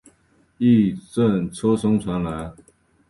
[0.57, 2.51] 一阵车声传来